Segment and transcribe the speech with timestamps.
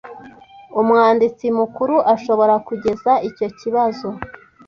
[0.79, 4.07] Umwanditsi Mukuru ashobora kugeza icyo kibazo